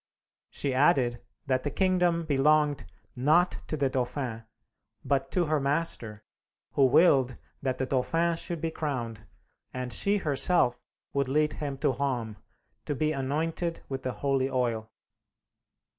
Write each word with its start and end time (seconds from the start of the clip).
She 0.49 0.73
added 0.73 1.21
that 1.45 1.61
the 1.61 1.69
kingdom 1.69 2.25
belonged, 2.25 2.85
not 3.15 3.61
to 3.67 3.77
the 3.77 3.87
Dauphin, 3.87 4.45
but 5.05 5.29
to 5.29 5.45
her 5.45 5.59
Master, 5.59 6.23
who 6.71 6.87
willed 6.87 7.37
that 7.61 7.77
the 7.77 7.85
Dauphin 7.85 8.35
should 8.35 8.61
be 8.61 8.71
crowned, 8.71 9.27
and 9.71 9.93
she 9.93 10.17
herself 10.17 10.79
would 11.13 11.27
lead 11.27 11.53
him 11.53 11.77
to 11.77 11.91
Reims, 11.93 12.37
to 12.85 12.95
be 12.95 13.11
anointed 13.11 13.81
with 13.89 14.01
the 14.01 14.11
holy 14.13 14.49
oil. 14.49 14.89